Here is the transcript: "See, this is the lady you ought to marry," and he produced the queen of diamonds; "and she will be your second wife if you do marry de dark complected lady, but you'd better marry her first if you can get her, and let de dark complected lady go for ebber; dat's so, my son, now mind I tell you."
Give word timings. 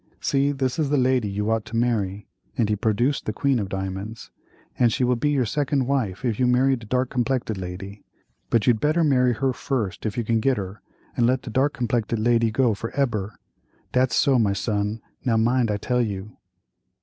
"See, 0.19 0.51
this 0.51 0.79
is 0.79 0.89
the 0.89 0.97
lady 0.97 1.29
you 1.29 1.51
ought 1.51 1.63
to 1.65 1.75
marry," 1.75 2.27
and 2.57 2.69
he 2.69 2.75
produced 2.75 3.25
the 3.27 3.33
queen 3.33 3.59
of 3.59 3.69
diamonds; 3.69 4.31
"and 4.79 4.91
she 4.91 5.03
will 5.03 5.15
be 5.15 5.29
your 5.29 5.45
second 5.45 5.85
wife 5.85 6.25
if 6.25 6.39
you 6.39 6.47
do 6.47 6.51
marry 6.51 6.75
de 6.75 6.87
dark 6.87 7.11
complected 7.11 7.55
lady, 7.59 8.03
but 8.49 8.65
you'd 8.65 8.79
better 8.79 9.03
marry 9.03 9.33
her 9.33 9.53
first 9.53 10.03
if 10.07 10.17
you 10.17 10.23
can 10.23 10.39
get 10.39 10.57
her, 10.57 10.81
and 11.15 11.27
let 11.27 11.43
de 11.43 11.51
dark 11.51 11.73
complected 11.73 12.17
lady 12.17 12.49
go 12.49 12.73
for 12.73 12.91
ebber; 12.99 13.35
dat's 13.91 14.15
so, 14.15 14.39
my 14.39 14.53
son, 14.53 15.03
now 15.23 15.37
mind 15.37 15.69
I 15.69 15.77
tell 15.77 16.01
you." 16.01 16.35